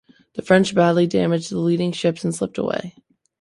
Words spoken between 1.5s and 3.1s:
the leading ships and slipped away.